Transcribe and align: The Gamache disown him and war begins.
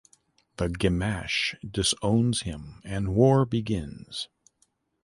The 0.57 0.67
Gamache 0.67 1.57
disown 1.69 2.33
him 2.33 2.81
and 2.83 3.13
war 3.13 3.45
begins. 3.45 4.29